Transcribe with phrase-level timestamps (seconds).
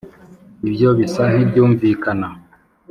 [0.67, 2.27] ibyo bisa nkibyumvikana